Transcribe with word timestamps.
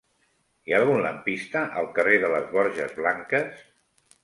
Hi 0.69 0.73
ha 0.75 0.79
algun 0.83 1.01
lampista 1.07 1.61
al 1.83 1.91
carrer 1.99 2.17
de 2.25 2.33
les 2.33 2.51
Borges 2.57 2.99
Blanques? 3.03 3.65